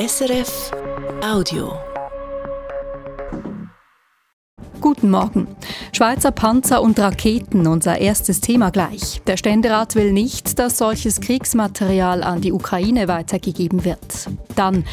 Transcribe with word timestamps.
SRF 0.00 0.70
Audio. 1.22 1.74
Guten 4.80 5.10
Morgen. 5.10 5.46
Schweizer 5.92 6.30
Panzer 6.30 6.80
und 6.80 6.98
Raketen, 6.98 7.66
unser 7.66 7.98
erstes 7.98 8.40
Thema 8.40 8.70
gleich. 8.70 9.20
Der 9.26 9.36
Ständerat 9.36 9.96
will 9.96 10.12
nicht, 10.12 10.58
dass 10.58 10.78
solches 10.78 11.20
Kriegsmaterial 11.20 12.22
an 12.22 12.40
die 12.40 12.52
Ukraine 12.52 13.08
weitergegeben 13.08 13.84
wird. 13.84 14.30
Dann, 14.56 14.86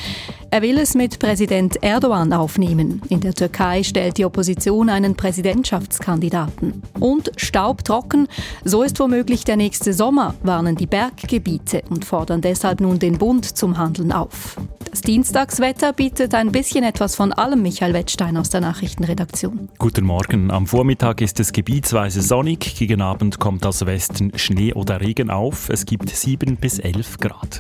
er 0.50 0.62
will 0.62 0.78
es 0.78 0.96
mit 0.96 1.20
Präsident 1.20 1.84
Erdogan 1.84 2.34
aufnehmen. 2.34 3.02
In 3.10 3.20
der 3.20 3.34
Türkei 3.34 3.84
stellt 3.84 4.18
die 4.18 4.26
Opposition 4.26 4.90
einen 4.90 5.16
Präsidentschaftskandidaten. 5.16 6.82
Und 7.00 7.32
staubtrocken, 7.38 8.28
so 8.64 8.84
ist 8.84 9.00
womöglich 9.00 9.44
der 9.44 9.58
nächste 9.58 9.94
Sommer, 9.94 10.36
warnen 10.44 10.76
die 10.76 10.88
Berggebiete 10.88 11.84
und 11.90 12.06
fordern 12.06 12.42
deshalb 12.42 12.82
nun 12.82 13.00
den 13.00 13.18
Bund 13.18 13.46
zum 13.46 13.78
Handeln 13.78 14.12
auf. 14.12 14.58
Das 14.90 15.02
Dienstagswetter 15.02 15.94
bietet 15.94 16.34
ein 16.34 16.52
bisschen 16.52 16.84
etwas 16.84 17.16
von 17.16 17.34
allem, 17.34 17.62
Michael 17.62 17.94
Wettstein 17.94 18.38
aus 18.38 18.50
der 18.50 18.62
Nachrichtenredaktion. 18.62 19.70
Guten 19.78 20.06
Morgen. 20.06 20.50
Am 20.50 20.66
Vormittag 20.66 21.22
ist 21.22 21.40
es 21.40 21.52
gebietsweise 21.52 22.22
sonnig. 22.22 22.76
Gegen 22.78 23.02
Abend 23.02 23.40
kommt 23.40 23.66
aus 23.66 23.86
Westen 23.86 24.32
Schnee 24.38 24.74
oder 24.74 25.02
Regen 25.02 25.30
auf. 25.30 25.70
Es 25.70 25.86
gibt 25.86 26.10
7 26.10 26.56
bis 26.56 26.80
11 26.80 27.18
Grad. 27.18 27.60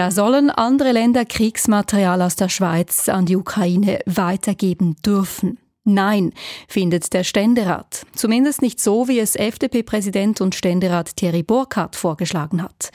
Ja, 0.00 0.10
sollen 0.10 0.48
andere 0.48 0.92
Länder 0.92 1.26
Kriegsmaterial 1.26 2.22
aus 2.22 2.34
der 2.34 2.48
Schweiz 2.48 3.10
an 3.10 3.26
die 3.26 3.36
Ukraine 3.36 3.98
weitergeben 4.06 4.96
dürfen? 5.04 5.58
Nein, 5.84 6.32
findet 6.68 7.12
der 7.12 7.22
Ständerat. 7.22 8.06
Zumindest 8.14 8.62
nicht 8.62 8.80
so, 8.80 9.08
wie 9.08 9.18
es 9.18 9.36
FDP-Präsident 9.36 10.40
und 10.40 10.54
Ständerat 10.54 11.16
Thierry 11.16 11.42
Burkhardt 11.42 11.96
vorgeschlagen 11.96 12.62
hat. 12.62 12.92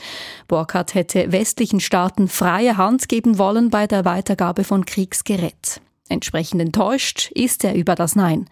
Burkhardt 0.48 0.96
hätte 0.96 1.32
westlichen 1.32 1.80
Staaten 1.80 2.28
freie 2.28 2.76
Hand 2.76 3.08
geben 3.08 3.38
wollen 3.38 3.70
bei 3.70 3.86
der 3.86 4.04
Weitergabe 4.04 4.64
von 4.64 4.84
Kriegsgerät. 4.88 5.82
Entsprechend 6.10 6.60
enttäuscht 6.60 7.30
ist 7.36 7.64
er 7.66 7.76
über 7.76 7.94
das 7.94 8.16
Nein. 8.16 8.50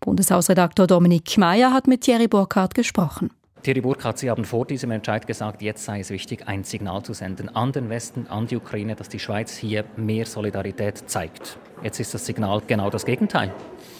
Bundeshausredaktor 0.00 0.86
Dominik 0.86 1.38
Mayer 1.38 1.72
hat 1.72 1.86
mit 1.86 2.02
Thierry 2.02 2.28
Burkhardt 2.28 2.74
gesprochen. 2.74 3.30
Thierry 3.64 3.80
Burkhardt, 3.80 4.18
Sie 4.18 4.28
haben 4.28 4.44
vor 4.44 4.66
diesem 4.66 4.90
Entscheid 4.90 5.26
gesagt, 5.26 5.62
jetzt 5.62 5.86
sei 5.86 6.00
es 6.00 6.10
wichtig, 6.10 6.46
ein 6.46 6.64
Signal 6.64 7.02
zu 7.02 7.14
senden 7.14 7.48
an 7.56 7.72
den 7.72 7.88
Westen, 7.88 8.26
an 8.26 8.46
die 8.46 8.58
Ukraine, 8.58 8.94
dass 8.94 9.08
die 9.08 9.18
Schweiz 9.18 9.56
hier 9.56 9.86
mehr 9.96 10.26
Solidarität 10.26 11.08
zeigt. 11.08 11.56
Jetzt 11.82 11.98
ist 11.98 12.12
das 12.12 12.26
Signal 12.26 12.60
genau 12.66 12.90
das 12.90 13.06
Gegenteil. 13.06 13.54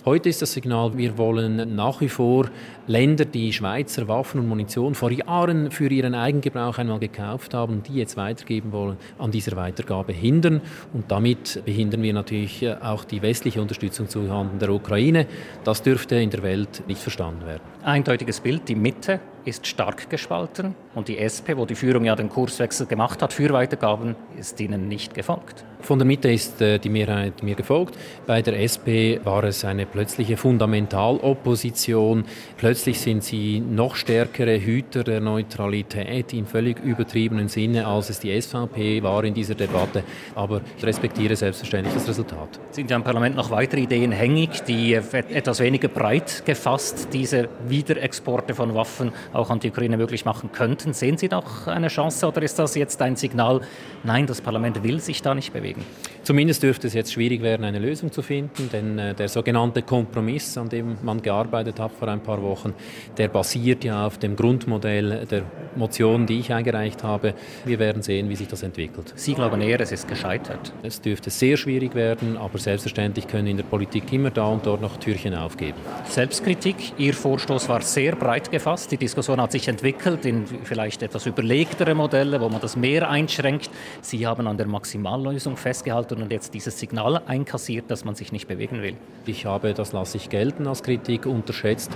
Heute 0.04 0.28
ist 0.28 0.42
das 0.42 0.52
Signal, 0.52 0.98
wir 0.98 1.16
wollen 1.16 1.74
nach 1.74 2.02
wie 2.02 2.10
vor 2.10 2.50
Länder, 2.86 3.24
die 3.24 3.54
Schweizer 3.54 4.06
Waffen 4.06 4.38
und 4.40 4.48
Munition 4.48 4.94
vor 4.94 5.10
Jahren 5.10 5.70
für 5.70 5.88
ihren 5.88 6.14
Eigengebrauch 6.14 6.76
einmal 6.76 6.98
gekauft 6.98 7.54
haben, 7.54 7.82
die 7.82 7.94
jetzt 7.94 8.18
weitergeben 8.18 8.70
wollen, 8.70 8.98
an 9.18 9.30
dieser 9.30 9.56
Weitergabe 9.56 10.12
hindern. 10.12 10.60
Und 10.92 11.10
damit 11.10 11.62
behindern 11.64 12.02
wir 12.02 12.12
natürlich 12.12 12.68
auch 12.82 13.04
die 13.04 13.22
westliche 13.22 13.62
Unterstützung 13.62 14.10
zuhanden 14.10 14.58
der 14.58 14.68
Ukraine. 14.68 15.26
Das 15.64 15.82
dürfte 15.82 16.16
in 16.16 16.28
der 16.28 16.42
Welt 16.42 16.82
nicht 16.86 17.00
verstanden 17.00 17.46
werden. 17.46 17.62
Eindeutiges 17.82 18.40
Bild, 18.40 18.68
die 18.68 18.74
Mitte 18.74 19.20
ist 19.44 19.66
stark 19.66 20.10
gespalten 20.10 20.74
und 20.94 21.08
die 21.08 21.18
SP, 21.18 21.56
wo 21.56 21.66
die 21.66 21.74
Führung 21.74 22.04
ja 22.04 22.16
den 22.16 22.28
Kurswechsel 22.28 22.86
gemacht 22.86 23.22
hat 23.22 23.32
für 23.32 23.52
Weitergaben, 23.52 24.16
ist 24.38 24.60
ihnen 24.60 24.88
nicht 24.88 25.14
gefolgt. 25.14 25.64
Von 25.84 25.98
der 25.98 26.06
Mitte 26.06 26.32
ist 26.32 26.62
äh, 26.62 26.78
die 26.78 26.88
Mehrheit 26.88 27.42
mir 27.42 27.54
gefolgt. 27.54 27.98
Bei 28.26 28.40
der 28.40 28.58
SP 28.58 29.20
war 29.22 29.44
es 29.44 29.66
eine 29.66 29.84
plötzliche 29.84 30.38
Fundamentalopposition. 30.38 32.24
Plötzlich 32.56 33.00
sind 33.00 33.22
sie 33.22 33.60
noch 33.60 33.94
stärkere 33.94 34.58
Hüter 34.58 35.04
der 35.04 35.20
Neutralität 35.20 36.32
in 36.32 36.46
völlig 36.46 36.82
übertriebenen 36.82 37.48
Sinne, 37.48 37.86
als 37.86 38.08
es 38.08 38.18
die 38.18 38.40
SVP 38.40 39.02
war 39.02 39.24
in 39.24 39.34
dieser 39.34 39.54
Debatte. 39.56 40.04
Aber 40.34 40.62
ich 40.78 40.86
respektiere 40.86 41.36
selbstverständlich 41.36 41.92
das 41.92 42.08
Resultat. 42.08 42.58
Sind 42.70 42.90
ja 42.90 42.96
im 42.96 43.04
Parlament 43.04 43.36
noch 43.36 43.50
weitere 43.50 43.82
Ideen 43.82 44.10
hängig, 44.10 44.62
die 44.62 44.94
etwas 44.94 45.60
weniger 45.60 45.88
breit 45.88 46.44
gefasst 46.46 47.08
diese 47.12 47.50
Wiederexporte 47.68 48.54
von 48.54 48.74
Waffen 48.74 49.12
auch 49.34 49.50
an 49.50 49.60
die 49.60 49.70
Ukraine 49.70 49.96
möglich 49.96 50.24
machen 50.24 50.52
könnten. 50.52 50.92
Sehen 50.92 51.18
Sie 51.18 51.28
noch 51.28 51.66
eine 51.66 51.88
Chance 51.88 52.26
oder 52.26 52.42
ist 52.42 52.58
das 52.58 52.74
jetzt 52.74 53.02
ein 53.02 53.16
Signal, 53.16 53.60
nein, 54.04 54.26
das 54.26 54.40
Parlament 54.40 54.82
will 54.82 55.00
sich 55.00 55.22
da 55.22 55.34
nicht 55.34 55.52
bewegen? 55.52 55.84
Zumindest 56.22 56.62
dürfte 56.62 56.86
es 56.86 56.94
jetzt 56.94 57.12
schwierig 57.12 57.42
werden, 57.42 57.64
eine 57.64 57.78
Lösung 57.78 58.12
zu 58.12 58.22
finden, 58.22 58.70
denn 58.72 58.98
äh, 58.98 59.14
der 59.14 59.28
sogenannte 59.28 59.82
Kompromiss, 59.82 60.56
an 60.56 60.68
dem 60.68 60.96
man 61.02 61.20
gearbeitet 61.20 61.78
hat 61.80 61.92
vor 61.92 62.08
ein 62.08 62.20
paar 62.20 62.40
Wochen, 62.42 62.72
der 63.18 63.28
basiert 63.28 63.84
ja 63.84 64.06
auf 64.06 64.18
dem 64.18 64.36
Grundmodell 64.36 65.26
der 65.26 65.42
Motion, 65.76 66.26
die 66.26 66.38
ich 66.38 66.52
eingereicht 66.52 67.02
habe. 67.02 67.34
Wir 67.64 67.78
werden 67.78 68.02
sehen, 68.02 68.28
wie 68.30 68.36
sich 68.36 68.48
das 68.48 68.62
entwickelt. 68.62 69.12
Sie 69.16 69.34
glauben 69.34 69.60
eher, 69.60 69.80
es 69.80 69.92
ist 69.92 70.08
gescheitert? 70.08 70.72
Es 70.82 71.00
dürfte 71.00 71.30
sehr 71.30 71.56
schwierig 71.56 71.94
werden, 71.94 72.36
aber 72.36 72.58
selbstverständlich 72.58 73.26
können 73.26 73.48
in 73.48 73.56
der 73.56 73.64
Politik 73.64 74.10
immer 74.12 74.30
da 74.30 74.46
und 74.46 74.64
dort 74.64 74.80
noch 74.80 74.96
Türchen 74.96 75.34
aufgeben. 75.34 75.78
Selbstkritik. 76.08 76.76
Ihr 76.96 77.14
Vorstoß 77.14 77.68
war 77.68 77.80
sehr 77.82 78.14
breit 78.16 78.50
gefasst. 78.50 78.92
Die 78.92 78.96
Diskussion 78.96 79.23
hat 79.28 79.52
sich 79.52 79.68
entwickelt 79.68 80.24
in 80.26 80.46
vielleicht 80.46 81.02
etwas 81.02 81.26
überlegtere 81.26 81.94
Modelle, 81.94 82.40
wo 82.40 82.48
man 82.48 82.60
das 82.60 82.76
mehr 82.76 83.08
einschränkt. 83.10 83.70
Sie 84.00 84.26
haben 84.26 84.46
an 84.46 84.56
der 84.56 84.66
Maximallösung 84.66 85.56
festgehalten 85.56 86.22
und 86.22 86.30
jetzt 86.30 86.54
dieses 86.54 86.78
Signal 86.78 87.22
einkassiert, 87.26 87.90
dass 87.90 88.04
man 88.04 88.14
sich 88.14 88.32
nicht 88.32 88.48
bewegen 88.48 88.82
will. 88.82 88.96
Ich 89.26 89.46
habe, 89.46 89.74
das 89.74 89.92
lasse 89.92 90.16
ich 90.18 90.28
gelten 90.28 90.66
als 90.66 90.82
Kritik, 90.82 91.26
unterschätzt, 91.26 91.90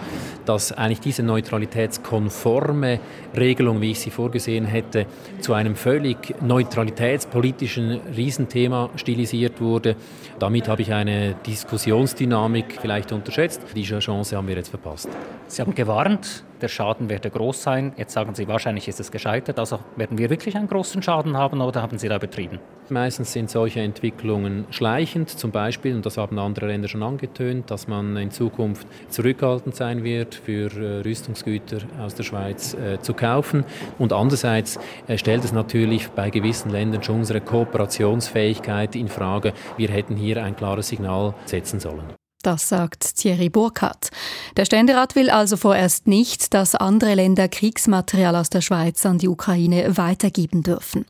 dass 0.45 0.73
eigentlich 0.73 1.01
diese 1.01 1.23
neutralitätskonforme 1.23 3.01
Regelung, 3.37 3.81
wie 3.81 3.93
ich 3.93 4.01
sie 4.01 4.11
vorgesehen 4.11 4.65
hätte, 4.65 5.07
zu 5.41 5.55
einem 5.55 5.77
völlig 5.77 6.35
neutralitätspolitischen 6.41 8.01
Riesenthema 8.17 8.91
stilisiert 8.97 9.61
wurde. 9.61 9.97
Damit 10.39 10.69
habe 10.69 10.83
ich 10.83 10.93
eine 10.93 11.35
Diskussionsdynamik 11.47 12.79
vielleicht 12.81 13.13
unterschätzt. 13.13 13.63
Diese 13.75 13.99
Chance 13.99 14.37
haben 14.37 14.49
wir 14.49 14.57
jetzt 14.57 14.71
verpasst. 14.71 15.09
Sie 15.47 15.61
haben 15.63 15.75
gewarnt, 15.75 16.45
der 16.63 16.69
Schaden 16.69 17.09
werde 17.09 17.31
groß 17.31 17.63
sein. 17.63 17.93
Jetzt 17.97 18.13
sagen 18.13 18.35
Sie, 18.35 18.49
wahrscheinlich 18.49 18.89
ist 18.89 19.01
es 19.01 19.11
gescheitert. 19.11 19.59
Also 19.59 19.81
werden 19.97 20.19
wir 20.19 20.31
wirklich 20.31 20.57
einen 20.57 20.69
großen 20.69 21.03
Schaden 21.03 21.37
haben 21.37 21.61
oder 21.61 21.83
haben 21.83 21.99
Sie 21.99 22.09
da 22.09 22.19
betrieben? 22.19 22.59
Meistens 22.91 23.33
sind 23.33 23.51
solche 23.51 23.81
Entwicklungen 23.81 24.65
schleichend, 24.71 25.29
zum 25.29 25.51
Beispiel, 25.51 25.95
und 25.95 26.07
das 26.07 26.17
haben 26.17 26.39
andere 26.39 26.69
Länder 26.69 26.89
schon 26.89 27.03
angetönt, 27.03 27.71
dass 27.71 27.87
man 27.87 28.17
in 28.17 28.31
Zukunft 28.31 28.87
zurückhaltend 29.11 29.77
sein 29.77 30.05
wird, 30.05 30.35
für 30.35 30.71
äh, 30.73 31.01
Rüstungsgüter 31.03 31.79
aus 32.01 32.15
der 32.15 32.23
Schweiz 32.23 32.75
äh, 32.75 32.99
zu 33.01 33.13
kaufen. 33.13 33.65
Und 33.99 34.15
andererseits 34.15 34.79
äh, 35.07 35.19
stellt 35.19 35.45
es 35.45 35.53
natürlich 35.53 36.09
bei 36.09 36.31
gewissen 36.31 36.71
Ländern 36.71 37.03
schon 37.03 37.17
unsere 37.17 37.43
Kooperationsfähigkeit 37.43 38.97
in 38.97 39.09
Frage. 39.09 39.53
Wir 39.77 39.89
hätten 39.89 40.17
hier 40.17 40.43
ein 40.43 40.57
klares 40.57 40.89
Signal 40.89 41.35
setzen 41.45 41.81
sollen. 41.81 42.05
Das 42.49 42.71
sagt 42.71 43.17
Thierry 43.19 43.51
Burkhardt. 43.51 44.09
Der 44.57 44.65
Ständerat 44.65 45.15
will 45.15 45.29
also 45.29 45.59
vorerst 45.59 46.07
nicht, 46.07 46.55
dass 46.55 46.75
andere 46.75 47.13
Länder 47.13 47.47
Kriegsmaterial 47.47 48.35
aus 48.35 48.49
der 48.49 48.63
Schweiz 48.63 49.05
an 49.05 49.19
die 49.19 49.29
Ukraine 49.29 49.99
weitergeben 49.99 50.63
dürfen. 50.63 51.05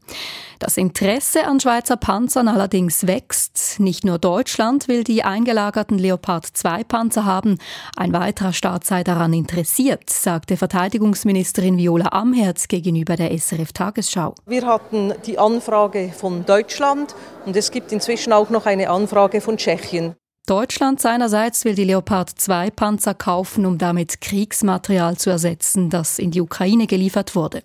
Das 0.59 0.77
Interesse 0.77 1.47
an 1.47 1.61
Schweizer 1.61 1.97
Panzern 1.97 2.49
allerdings 2.49 3.07
wächst. 3.07 3.79
Nicht 3.79 4.05
nur 4.05 4.19
Deutschland 4.19 4.89
will 4.89 5.05
die 5.05 5.23
eingelagerten 5.23 5.97
Leopard 5.97 6.45
2 6.45 6.83
Panzer 6.83 7.25
haben, 7.25 7.59
ein 7.97 8.13
weiterer 8.13 8.53
Staat 8.53 8.83
sei 8.83 9.05
daran 9.05 9.33
interessiert, 9.33 10.11
sagte 10.11 10.57
Verteidigungsministerin 10.57 11.79
Viola 11.79 12.09
Amherz 12.11 12.67
gegenüber 12.67 13.15
der 13.15 13.31
SRF 13.31 13.73
Tagesschau. 13.73 14.35
Wir 14.47 14.67
hatten 14.67 15.15
die 15.25 15.39
Anfrage 15.39 16.11
von 16.13 16.45
Deutschland 16.45 17.15
und 17.47 17.55
es 17.55 17.71
gibt 17.71 17.93
inzwischen 17.93 18.33
auch 18.33 18.51
noch 18.51 18.67
eine 18.67 18.91
Anfrage 18.91 19.41
von 19.41 19.57
Tschechien. 19.57 20.17
Deutschland 20.49 20.99
seinerseits 20.99 21.67
will 21.67 21.75
die 21.75 21.85
Leopard 21.85 22.31
2 22.31 22.71
Panzer 22.71 23.13
kaufen, 23.13 23.67
um 23.67 23.77
damit 23.77 24.23
Kriegsmaterial 24.23 25.19
zu 25.19 25.29
ersetzen, 25.29 25.91
das 25.91 26.19
in 26.19 26.31
die 26.31 26.41
Ukraine 26.41 26.87
geliefert 26.87 27.37
wurde. 27.37 27.63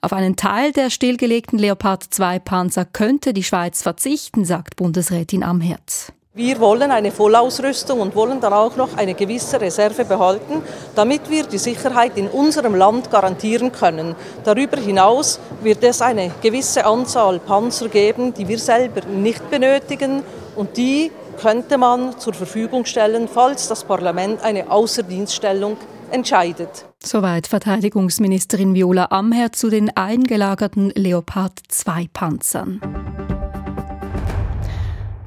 Auf 0.00 0.12
einen 0.12 0.34
Teil 0.34 0.72
der 0.72 0.90
stillgelegten 0.90 1.60
Leopard 1.60 2.02
2 2.02 2.40
Panzer 2.40 2.84
könnte 2.86 3.32
die 3.32 3.44
Schweiz 3.44 3.82
verzichten, 3.82 4.44
sagt 4.44 4.74
Bundesrätin 4.74 5.44
Amherz. 5.44 6.12
Wir 6.34 6.58
wollen 6.58 6.90
eine 6.90 7.12
Vollausrüstung 7.12 8.00
und 8.00 8.16
wollen 8.16 8.40
dann 8.40 8.52
auch 8.52 8.74
noch 8.74 8.96
eine 8.96 9.14
gewisse 9.14 9.60
Reserve 9.60 10.04
behalten, 10.04 10.62
damit 10.96 11.30
wir 11.30 11.44
die 11.44 11.58
Sicherheit 11.58 12.16
in 12.16 12.26
unserem 12.26 12.74
Land 12.74 13.12
garantieren 13.12 13.70
können. 13.70 14.16
Darüber 14.42 14.76
hinaus 14.76 15.38
wird 15.62 15.84
es 15.84 16.02
eine 16.02 16.32
gewisse 16.42 16.84
Anzahl 16.84 17.38
Panzer 17.38 17.88
geben, 17.88 18.34
die 18.34 18.48
wir 18.48 18.58
selber 18.58 19.06
nicht 19.06 19.48
benötigen 19.50 20.24
und 20.56 20.76
die 20.76 21.12
könnte 21.40 21.78
man 21.78 22.18
zur 22.18 22.34
Verfügung 22.34 22.84
stellen, 22.84 23.28
falls 23.28 23.68
das 23.68 23.84
Parlament 23.84 24.42
eine 24.42 24.70
Außerdienststellung 24.70 25.76
entscheidet. 26.10 26.86
Soweit 27.02 27.46
Verteidigungsministerin 27.46 28.74
Viola 28.74 29.08
Amher 29.10 29.52
zu 29.52 29.70
den 29.70 29.96
eingelagerten 29.96 30.90
Leopard 30.94 31.60
2 31.68 32.08
Panzern. 32.12 32.80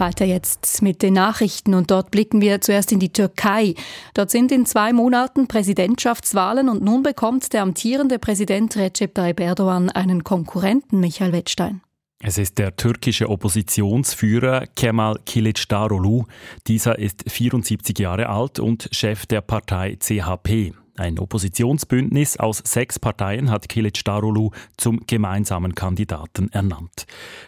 Weiter 0.02 0.26
jetzt 0.26 0.82
mit 0.82 1.04
den 1.04 1.14
Nachrichten 1.14 1.76
und 1.76 1.92
dort 1.92 2.10
blicken 2.10 2.42
wir 2.42 2.60
zuerst 2.60 2.92
in 2.92 3.00
die 3.00 3.14
Türkei. 3.14 3.76
Dort 4.16 4.32
sind 4.32 4.52
in 4.52 4.66
zwei 4.66 4.94
Monaten 4.94 5.48
Präsidentschaftswahlen 5.48 6.70
und 6.70 6.84
nun 6.84 7.04
bekommt 7.04 7.54
der 7.54 7.62
amtierende 7.62 8.18
Präsident 8.18 8.76
Recep 8.76 9.14
Tayyip 9.14 9.40
Erdogan 9.40 9.90
einen 9.92 10.24
Konkurrenten, 10.24 11.00
Michael 11.00 11.32
Wettstein. 11.32 11.82
Es 12.24 12.38
ist 12.38 12.60
der 12.60 12.76
türkische 12.76 13.30
Oppositionsführer 13.30 14.68
Kemal 14.76 15.16
Kılıçdaroğlu. 15.26 16.26
Dieser 16.68 17.00
ist 17.00 17.24
74 17.28 18.00
Jahre 18.00 18.28
alt 18.28 18.60
und 18.60 18.90
Chef 18.92 19.26
der 19.26 19.42
Partei 19.42 19.98
CHP. 20.00 20.81
Ein 20.98 21.20
Oppositionsbündnis 21.20 22.38
aus 22.38 22.62
sechs 22.66 23.00
Parteien 23.00 23.50
hat 23.50 23.70
Kilic 23.70 24.04
Darulu 24.04 24.52
zum 24.78 25.00
gemeinsamen 25.08 25.74
Kandidaten 25.74 26.50
ernannt. 26.52 27.06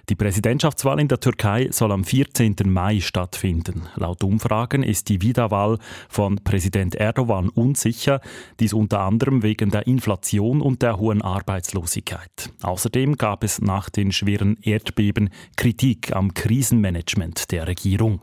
Die 0.10 0.16
Präsidentschaftswahl 0.16 1.00
in 1.00 1.10
der 1.10 1.20
Türkei 1.20 1.68
soll 1.72 1.92
am 1.92 2.06
14. 2.06 2.56
Mai 2.66 3.02
stattfinden. 3.02 3.84
Laut 3.96 4.24
Umfragen 4.24 4.82
ist 4.82 5.10
die 5.10 5.22
Wiederwahl 5.22 5.78
von 6.08 6.38
Präsident 6.44 6.96
Erdogan 6.96 7.50
unsicher, 7.50 8.22
dies 8.60 8.72
unter 8.72 9.02
anderem 9.02 9.44
wegen 9.44 9.72
der 9.72 9.88
Inflation 9.88 10.62
und 10.62 10.82
der 10.82 10.98
hohen 10.98 11.22
Arbeitslosigkeit. 11.22 12.50
Außerdem 12.62 13.18
gab 13.18 13.44
es 13.44 13.62
nach 13.62 13.90
den 13.90 14.12
schweren 14.12 14.58
Erdbeben 14.62 15.30
Kritik 15.58 16.16
am 16.16 16.34
Krisenmanagement 16.34 17.52
der 17.52 17.68
Regierung. 17.68 18.22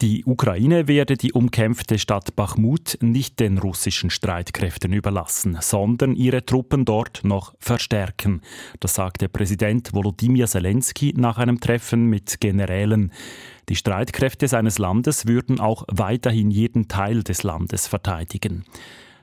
Die 0.00 0.24
Ukraine 0.24 0.86
werde 0.86 1.16
die 1.16 1.32
umkämpfte 1.32 1.98
Stadt 1.98 2.36
Bachmut 2.36 2.98
nicht 3.00 3.40
den 3.40 3.58
russischen 3.58 4.10
Streitkräften 4.10 4.92
überlassen, 4.92 5.58
sondern 5.60 6.14
ihre 6.14 6.46
Truppen 6.46 6.84
dort 6.84 7.24
noch 7.24 7.54
verstärken. 7.58 8.42
Das 8.78 8.94
sagte 8.94 9.28
Präsident 9.28 9.92
Volodymyr 9.92 10.46
Zelensky 10.46 11.14
nach 11.16 11.38
einem 11.38 11.58
Treffen 11.58 12.06
mit 12.06 12.40
Generälen. 12.40 13.12
Die 13.68 13.74
Streitkräfte 13.74 14.46
seines 14.46 14.78
Landes 14.78 15.26
würden 15.26 15.58
auch 15.58 15.82
weiterhin 15.88 16.52
jeden 16.52 16.86
Teil 16.86 17.24
des 17.24 17.42
Landes 17.42 17.88
verteidigen. 17.88 18.64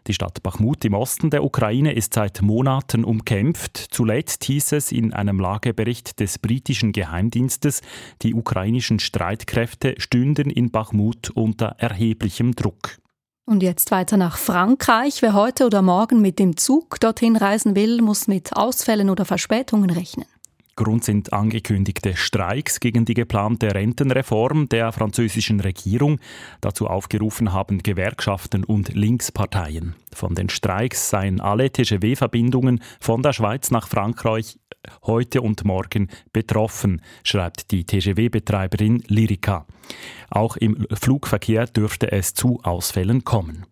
Die 0.08 0.14
Stadt 0.14 0.44
Bachmut 0.44 0.86
im 0.86 0.94
Osten 0.94 1.32
der 1.32 1.44
Ukraine 1.44 1.94
ist 1.94 2.14
seit 2.14 2.44
Monaten 2.44 3.04
umkämpft. 3.04 3.76
Zuletzt 3.90 4.44
hieß 4.44 4.74
es 4.74 4.92
in 4.92 5.14
einem 5.14 5.40
Lagebericht 5.40 6.20
des 6.20 6.38
britischen 6.38 6.92
Geheimdienstes, 6.92 7.82
die 8.22 8.36
ukrainischen 8.36 9.00
Streitkräfte 9.00 9.96
stünden 9.98 10.52
in 10.52 10.70
Bachmut 10.70 11.32
unter 11.32 11.76
erheblichem 11.80 12.54
Druck. 12.54 13.00
Und 13.48 13.64
jetzt 13.64 13.90
weiter 13.90 14.18
nach 14.18 14.38
Frankreich. 14.38 15.24
Wer 15.24 15.34
heute 15.34 15.66
oder 15.66 15.82
morgen 15.82 16.22
mit 16.22 16.38
dem 16.38 16.56
Zug 16.56 17.00
dorthin 17.00 17.36
reisen 17.36 17.76
will, 17.76 18.02
muss 18.02 18.28
mit 18.28 18.56
Ausfällen 18.56 19.10
oder 19.10 19.26
Verspätungen 19.26 19.90
rechnen. 19.90 20.26
Grund 20.76 21.06
sind 21.06 21.32
angekündigte 21.32 22.18
Streiks 22.18 22.82
gegen 22.82 23.06
die 23.06 23.14
geplante 23.14 23.74
Rentenreform 23.74 24.68
der 24.68 24.92
französischen 24.92 25.62
Regierung. 25.62 26.20
Dazu 26.60 26.88
aufgerufen 26.88 27.54
haben 27.54 27.82
Gewerkschaften 27.82 28.66
und 28.66 28.94
Linksparteien. 28.94 29.96
Von 30.14 30.36
den 30.36 30.50
Streiks 30.50 31.10
seien 31.10 31.40
alle 31.40 31.72
TGW-Verbindungen 31.72 32.82
von 33.00 33.22
der 33.22 33.32
Schweiz 33.32 33.72
nach 33.72 33.88
Frankreich 33.88 34.58
heute 35.04 35.42
und 35.42 35.64
morgen 35.64 36.10
betroffen, 36.34 37.02
schreibt 37.24 37.72
die 37.72 37.86
TGW-Betreiberin 37.86 39.04
Lyrica. 39.08 39.66
Auch 40.30 40.58
im 40.58 40.86
Flugverkehr 40.92 41.68
dürfte 41.68 42.12
es 42.12 42.34
zu 42.34 42.60
Ausfällen 42.64 43.24
kommen. 43.24 43.66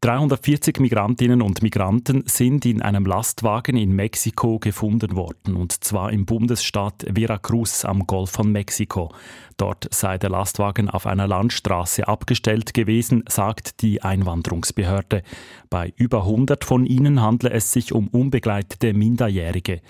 340 0.00 0.78
Migrantinnen 0.78 1.42
und 1.42 1.60
Migranten 1.60 2.22
sind 2.24 2.64
in 2.64 2.82
einem 2.82 3.04
Lastwagen 3.04 3.76
in 3.76 3.96
Mexiko 3.96 4.60
gefunden 4.60 5.16
worden, 5.16 5.56
und 5.56 5.72
zwar 5.82 6.12
im 6.12 6.24
Bundesstaat 6.24 7.04
Veracruz 7.12 7.84
am 7.84 8.06
Golf 8.06 8.30
von 8.30 8.52
Mexiko. 8.52 9.12
Dort 9.56 9.92
sei 9.92 10.16
der 10.16 10.30
Lastwagen 10.30 10.88
auf 10.88 11.04
einer 11.04 11.26
Landstraße 11.26 12.06
abgestellt 12.06 12.74
gewesen, 12.74 13.24
sagt 13.28 13.82
die 13.82 14.00
Einwanderungsbehörde. 14.00 15.24
Bei 15.68 15.92
über 15.96 16.18
100 16.22 16.64
von 16.64 16.86
ihnen 16.86 17.20
handle 17.20 17.50
es 17.50 17.72
sich 17.72 17.92
um 17.92 18.06
unbegleitete 18.06 18.94
Minderjährige. 18.94 19.80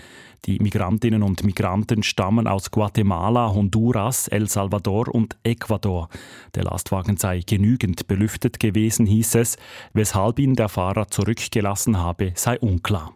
Die 0.45 0.59
Migrantinnen 0.61 1.23
und 1.23 1.45
Migranten 1.45 2.03
stammen 2.03 2.47
aus 2.47 2.71
Guatemala, 2.71 3.53
Honduras, 3.53 4.29
El 4.29 4.49
Salvador 4.49 5.09
und 5.15 5.37
Ecuador. 5.43 6.09
Der 6.55 6.65
Lastwagen 6.65 7.17
sei 7.17 7.43
genügend 7.45 8.07
belüftet 8.07 8.59
gewesen, 8.61 9.07
hieß 9.07 9.35
es. 9.37 9.57
Weshalb 9.93 10.39
ihn 10.39 10.55
der 10.55 10.69
Fahrer 10.69 11.09
zurückgelassen 11.09 11.99
habe, 11.99 12.33
sei 12.35 12.59
unklar. 12.59 13.15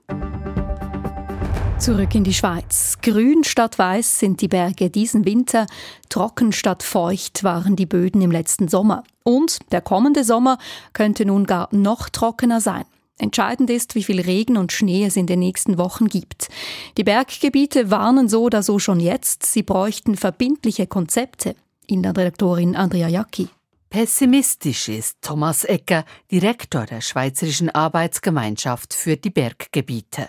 Zurück 1.79 2.15
in 2.15 2.23
die 2.23 2.33
Schweiz. 2.33 2.99
Grün 3.03 3.43
statt 3.43 3.77
weiß 3.77 4.21
sind 4.21 4.41
die 4.41 4.47
Berge 4.47 4.89
diesen 4.89 5.25
Winter, 5.25 5.67
trocken 6.09 6.53
statt 6.53 6.85
feucht 6.85 7.43
waren 7.43 7.75
die 7.75 7.87
Böden 7.87 8.23
im 8.23 8.31
letzten 8.31 8.69
Sommer. 8.69 9.03
Und 9.25 9.59
der 9.73 9.81
kommende 9.81 10.23
Sommer 10.23 10.59
könnte 10.93 11.25
nun 11.25 11.45
gar 11.45 11.69
noch 11.73 12.09
trockener 12.09 12.61
sein. 12.61 12.85
Entscheidend 13.23 13.71
ist, 13.71 13.95
wie 13.95 14.03
viel 14.03 14.21
Regen 14.21 14.57
und 14.57 14.73
Schnee 14.73 15.05
es 15.05 15.17
in 15.17 15.29
den 15.29 15.39
nächsten 15.39 15.79
Wochen 15.79 16.09
gibt. 16.09 16.49
Die 16.97 17.05
Berggebiete 17.05 17.89
warnen 17.89 18.29
so 18.29 18.43
oder 18.43 18.65
so 18.65 18.81
schon 18.81 18.99
jetzt, 18.99 19.47
sie 19.47 19.63
bräuchten 19.63 20.17
verbindliche 20.17 20.89
Konzepte. 20.89 21.55
Inlandredaktorin 21.87 22.75
Andrea 22.75 23.07
Jacki. 23.07 23.49
Pessimistisch 23.91 24.89
ist 24.89 25.19
Thomas 25.23 25.63
Ecker, 25.63 26.05
Direktor 26.33 26.85
der 26.85 27.01
Schweizerischen 27.01 27.71
Arbeitsgemeinschaft 27.71 28.93
für 28.93 29.17
die 29.17 29.31
Berggebiete. 29.31 30.29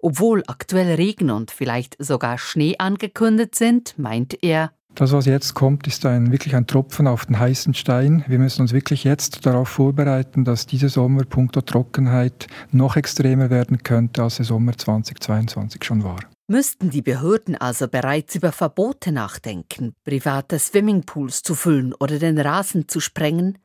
Obwohl 0.00 0.42
aktuell 0.48 0.96
Regen 0.96 1.30
und 1.30 1.52
vielleicht 1.52 1.94
sogar 2.00 2.38
Schnee 2.38 2.74
angekündigt 2.78 3.54
sind, 3.54 3.96
meint 3.96 4.42
er, 4.42 4.72
das, 4.94 5.12
was 5.12 5.26
jetzt 5.26 5.54
kommt, 5.54 5.86
ist 5.86 6.06
ein, 6.06 6.30
wirklich 6.32 6.54
ein 6.54 6.66
Tropfen 6.66 7.06
auf 7.06 7.26
den 7.26 7.38
heißen 7.38 7.74
Stein. 7.74 8.24
Wir 8.28 8.38
müssen 8.38 8.62
uns 8.62 8.72
wirklich 8.72 9.04
jetzt 9.04 9.44
darauf 9.44 9.68
vorbereiten, 9.68 10.44
dass 10.44 10.66
dieser 10.66 10.88
Sommer 10.88 11.24
punkto 11.24 11.60
Trockenheit 11.60 12.46
noch 12.70 12.96
extremer 12.96 13.50
werden 13.50 13.82
könnte, 13.82 14.22
als 14.22 14.36
der 14.36 14.46
Sommer 14.46 14.76
2022 14.76 15.82
schon 15.84 16.04
war. 16.04 16.20
Müssten 16.46 16.90
die 16.90 17.02
Behörden 17.02 17.56
also 17.56 17.88
bereits 17.88 18.34
über 18.34 18.52
Verbote 18.52 19.12
nachdenken, 19.12 19.94
private 20.04 20.58
Swimmingpools 20.58 21.42
zu 21.42 21.54
füllen 21.54 21.94
oder 21.94 22.18
den 22.18 22.38
Rasen 22.38 22.86
zu 22.86 23.00
sprengen? 23.00 23.58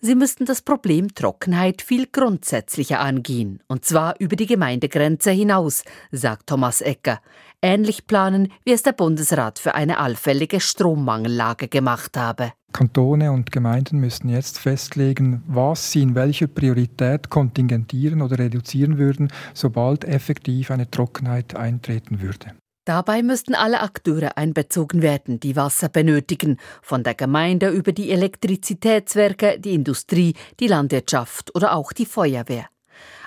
Sie 0.00 0.14
müssten 0.14 0.46
das 0.46 0.62
Problem 0.62 1.14
Trockenheit 1.14 1.82
viel 1.82 2.06
grundsätzlicher 2.06 3.00
angehen, 3.00 3.62
und 3.68 3.84
zwar 3.84 4.16
über 4.18 4.36
die 4.36 4.46
Gemeindegrenze 4.46 5.30
hinaus, 5.30 5.84
sagt 6.10 6.48
Thomas 6.48 6.80
Ecker. 6.80 7.20
Ähnlich 7.64 8.08
planen, 8.08 8.52
wie 8.64 8.72
es 8.72 8.82
der 8.82 8.90
Bundesrat 8.90 9.60
für 9.60 9.76
eine 9.76 9.98
allfällige 9.98 10.60
Strommangellage 10.60 11.68
gemacht 11.68 12.16
habe. 12.16 12.52
Kantone 12.72 13.30
und 13.30 13.52
Gemeinden 13.52 14.00
müssten 14.00 14.28
jetzt 14.28 14.58
festlegen, 14.58 15.44
was 15.46 15.92
sie 15.92 16.02
in 16.02 16.16
welcher 16.16 16.48
Priorität 16.48 17.30
kontingentieren 17.30 18.20
oder 18.20 18.38
reduzieren 18.40 18.98
würden, 18.98 19.28
sobald 19.54 20.04
effektiv 20.04 20.72
eine 20.72 20.90
Trockenheit 20.90 21.54
eintreten 21.54 22.20
würde. 22.20 22.48
Dabei 22.84 23.22
müssten 23.22 23.54
alle 23.54 23.80
Akteure 23.80 24.36
einbezogen 24.36 25.02
werden, 25.02 25.38
die 25.38 25.54
Wasser 25.54 25.88
benötigen, 25.88 26.56
von 26.80 27.04
der 27.04 27.14
Gemeinde 27.14 27.68
über 27.68 27.92
die 27.92 28.10
Elektrizitätswerke, 28.10 29.60
die 29.60 29.74
Industrie, 29.74 30.34
die 30.58 30.66
Landwirtschaft 30.66 31.54
oder 31.54 31.76
auch 31.76 31.92
die 31.92 32.06
Feuerwehr. 32.06 32.66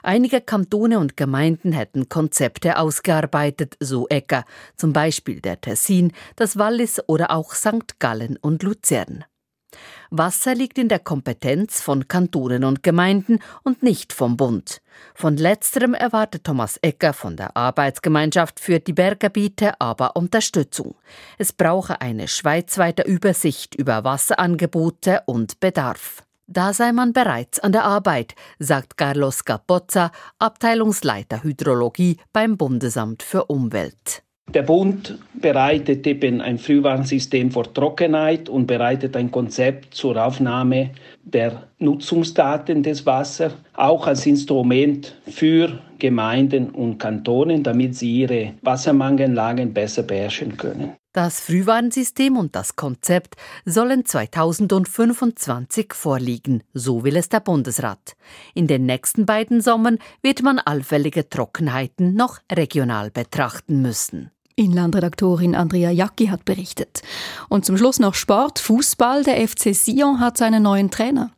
Einige 0.03 0.41
Kantone 0.41 0.99
und 0.99 1.17
Gemeinden 1.17 1.71
hätten 1.71 2.09
Konzepte 2.09 2.77
ausgearbeitet, 2.77 3.77
so 3.79 4.07
Ecker, 4.07 4.45
zum 4.75 4.93
Beispiel 4.93 5.41
der 5.41 5.61
Tessin, 5.61 6.11
das 6.35 6.57
Wallis 6.57 7.01
oder 7.07 7.31
auch 7.31 7.53
St. 7.53 7.99
Gallen 7.99 8.37
und 8.37 8.63
Luzern. 8.63 9.25
Wasser 10.09 10.55
liegt 10.55 10.77
in 10.77 10.87
der 10.87 10.99
Kompetenz 10.99 11.81
von 11.81 12.07
Kantonen 12.07 12.63
und 12.63 12.83
Gemeinden 12.83 13.39
und 13.63 13.83
nicht 13.83 14.13
vom 14.13 14.37
Bund. 14.37 14.81
Von 15.13 15.37
letzterem 15.37 15.93
erwartet 15.93 16.45
Thomas 16.45 16.77
Ecker 16.81 17.13
von 17.13 17.35
der 17.35 17.57
Arbeitsgemeinschaft 17.57 18.59
für 18.59 18.79
die 18.79 18.93
Berggebiete 18.93 19.79
aber 19.81 20.15
Unterstützung. 20.15 20.95
Es 21.37 21.51
brauche 21.51 22.01
eine 22.01 22.27
schweizweite 22.27 23.03
Übersicht 23.03 23.75
über 23.75 24.03
Wasserangebote 24.03 25.23
und 25.25 25.59
Bedarf. 25.59 26.24
Da 26.47 26.73
sei 26.73 26.91
man 26.91 27.11
bereits 27.11 27.59
an 27.59 27.71
der 27.71 27.85
Arbeit, 27.85 28.35
sagt 28.59 28.97
Carlos 28.97 29.45
Capozza, 29.45 30.11
Abteilungsleiter 30.37 31.43
Hydrologie 31.43 32.17
beim 32.33 32.55
Bundesamt 32.55 33.23
für 33.23 33.45
Umwelt. 33.45 34.21
Der 34.53 34.61
Bund 34.61 35.17
bereitet 35.33 36.05
eben 36.05 36.39
ein 36.39 36.59
Frühwarnsystem 36.59 37.49
vor 37.49 37.73
Trockenheit 37.73 38.47
und 38.47 38.67
bereitet 38.67 39.17
ein 39.17 39.31
Konzept 39.31 39.95
zur 39.95 40.23
Aufnahme 40.23 40.91
der 41.23 41.63
Nutzungsdaten 41.79 42.83
des 42.83 43.05
Wassers, 43.07 43.55
auch 43.73 44.05
als 44.05 44.27
Instrument 44.27 45.15
für 45.27 45.79
Gemeinden 45.97 46.69
und 46.69 46.99
Kantonen, 46.99 47.63
damit 47.63 47.95
sie 47.95 48.21
ihre 48.21 48.53
Wassermangellagen 48.61 49.73
besser 49.73 50.03
beherrschen 50.03 50.55
können. 50.55 50.93
Das 51.15 51.39
Frühwarnsystem 51.39 52.35
und 52.35 52.57
das 52.57 52.75
Konzept 52.75 53.35
sollen 53.63 54.03
2025 54.03 55.93
vorliegen, 55.93 56.61
so 56.73 57.05
will 57.05 57.15
es 57.15 57.29
der 57.29 57.39
Bundesrat. 57.39 58.17
In 58.53 58.67
den 58.67 58.85
nächsten 58.85 59.25
beiden 59.25 59.61
Sommern 59.61 59.99
wird 60.21 60.43
man 60.43 60.59
allfällige 60.59 61.29
Trockenheiten 61.29 62.15
noch 62.15 62.39
regional 62.51 63.11
betrachten 63.11 63.81
müssen. 63.81 64.31
Inlandredaktorin 64.57 65.55
Andrea 65.55 65.89
Jacki 65.89 66.27
hat 66.27 66.43
berichtet. 66.43 67.01
Und 67.47 67.63
zum 67.65 67.77
Schluss 67.77 67.97
noch 67.97 68.13
Sport, 68.13 68.59
Fußball. 68.59 69.23
Der 69.23 69.37
FC 69.47 69.73
Sion 69.73 70.19
hat 70.19 70.35
seinen 70.35 70.63
neuen 70.63 70.91
Trainer. 70.91 71.31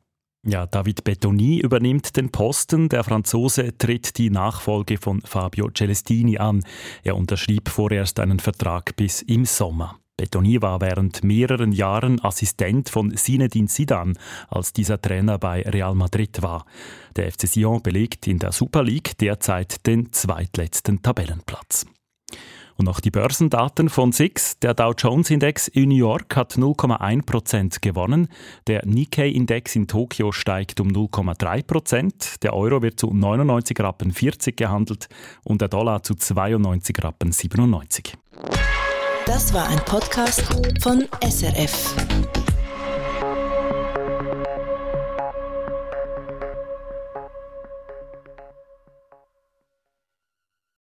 Ja, 0.45 0.65
David 0.65 1.03
Bettoni 1.03 1.59
übernimmt 1.59 2.15
den 2.15 2.31
Posten. 2.31 2.89
Der 2.89 3.03
Franzose 3.03 3.77
tritt 3.77 4.17
die 4.17 4.29
Nachfolge 4.29 4.97
von 4.97 5.21
Fabio 5.21 5.69
Celestini 5.75 6.37
an. 6.37 6.63
Er 7.03 7.15
unterschrieb 7.15 7.69
vorerst 7.69 8.19
einen 8.19 8.39
Vertrag 8.39 8.95
bis 8.95 9.21
im 9.21 9.45
Sommer. 9.45 9.99
Bettoni 10.15 10.61
war 10.61 10.81
während 10.81 11.23
mehreren 11.23 11.71
Jahren 11.71 12.19
Assistent 12.23 12.89
von 12.89 13.15
Zinedine 13.15 13.67
Zidane, 13.67 14.13
als 14.47 14.73
dieser 14.73 14.99
Trainer 14.99 15.37
bei 15.37 15.61
Real 15.61 15.93
Madrid 15.93 16.41
war. 16.41 16.65
Der 17.15 17.31
FC 17.31 17.47
Sion 17.47 17.83
belegt 17.83 18.25
in 18.25 18.39
der 18.39 18.51
Super 18.51 18.83
League 18.83 19.17
derzeit 19.19 19.85
den 19.85 20.11
zweitletzten 20.11 21.03
Tabellenplatz. 21.03 21.85
Und 22.77 22.85
noch 22.85 22.99
die 22.99 23.09
Börsendaten 23.11 23.89
von 23.89 24.11
SIX. 24.11 24.59
Der 24.59 24.75
Dow 24.75 24.93
Jones 24.95 25.31
Index 25.31 25.67
in 25.67 25.89
New 25.89 25.95
York 25.95 26.35
hat 26.35 26.53
0,1% 26.53 27.81
gewonnen. 27.81 28.27
Der 28.67 28.85
Nikkei 28.85 29.29
Index 29.29 29.75
in 29.75 29.87
Tokio 29.87 30.31
steigt 30.31 30.79
um 30.79 30.89
0,3% 30.89 32.39
Der 32.43 32.53
Euro 32.53 32.83
wird 32.83 32.99
zu 32.99 33.11
99 33.11 33.79
Rappen 33.79 34.11
40 34.11 34.55
gehandelt 34.55 35.09
und 35.43 35.61
der 35.61 35.69
Dollar 35.69 36.03
zu 36.03 36.13
92 36.13 37.03
Rappen 37.03 37.31
97. 37.31 38.13
Das 39.25 39.53
war 39.53 39.67
ein 39.67 39.79
Podcast 39.79 40.43
von 40.81 41.05
SRF. 41.21 41.95